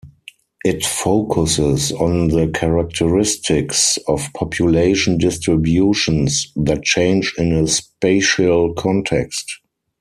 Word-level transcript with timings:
It 0.65 0.83
focuses 0.83 1.91
on 1.91 2.29
the 2.29 2.47
characteristics 2.55 3.99
of 4.07 4.33
population 4.33 5.19
distributions 5.19 6.51
that 6.55 6.81
change 6.81 7.31
in 7.37 7.53
a 7.53 7.67
spatial 7.67 8.73
context. 8.73 9.59